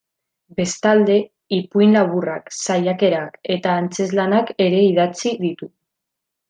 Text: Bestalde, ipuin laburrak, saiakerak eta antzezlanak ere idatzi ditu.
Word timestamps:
Bestalde, 0.59 1.17
ipuin 1.57 1.93
laburrak, 1.97 2.49
saiakerak 2.63 3.39
eta 3.57 3.79
antzezlanak 3.83 4.53
ere 4.69 4.85
idatzi 4.91 5.37
ditu. 5.45 5.75